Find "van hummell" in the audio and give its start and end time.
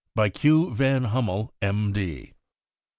0.73-1.53